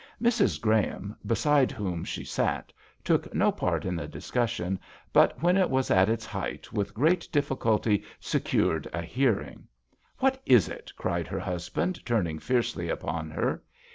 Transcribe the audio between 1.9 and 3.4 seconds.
she sat, took